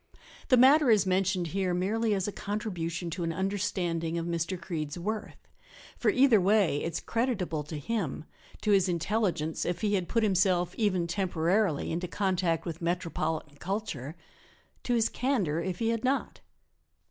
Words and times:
The 0.47 0.57
matter 0.57 0.89
is 0.89 1.05
mentioned 1.05 1.49
here 1.49 1.75
merely 1.75 2.15
as 2.15 2.27
a 2.27 2.31
contribution 2.31 3.11
to 3.11 3.23
an 3.23 3.31
understanding 3.31 4.17
of 4.17 4.25
Mr. 4.25 4.59
Creede's 4.59 4.97
worth, 4.97 5.47
for 5.95 6.09
either 6.09 6.41
way 6.41 6.81
it 6.81 6.91
is 6.93 6.99
creditable 6.99 7.61
to 7.65 7.77
him 7.77 8.25
to 8.61 8.71
his 8.71 8.89
intelligence 8.89 9.63
if 9.63 9.81
he 9.81 9.93
had 9.93 10.09
put 10.09 10.23
himself, 10.23 10.73
even 10.73 11.05
temporarily, 11.05 11.91
into 11.91 12.07
contact 12.07 12.65
with 12.65 12.81
metropolitan 12.81 13.57
culture; 13.57 14.15
to 14.81 14.95
his 14.95 15.07
candor 15.07 15.61
if 15.61 15.77
he 15.77 15.89
had 15.89 16.03
not. 16.03 16.39